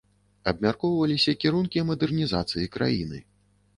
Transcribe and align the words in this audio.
Абмяркоўваліся 0.51 1.35
кірункі 1.43 1.85
мадэрнізацыі 1.93 2.71
краіны. 2.77 3.25